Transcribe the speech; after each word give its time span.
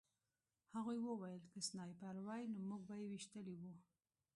هغوی 0.75 0.99
وویل 1.01 1.43
که 1.53 1.59
سنایپر 1.67 2.15
وای 2.25 2.43
نو 2.53 2.59
موږ 2.69 2.81
به 2.87 2.95
یې 3.01 3.07
ویشتلي 3.09 3.55
وو 3.57 3.73